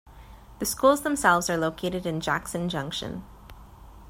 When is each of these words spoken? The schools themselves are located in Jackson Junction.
The 0.57 0.65
schools 0.65 1.01
themselves 1.03 1.47
are 1.47 1.57
located 1.59 2.07
in 2.07 2.21
Jackson 2.21 2.69
Junction. 2.69 3.21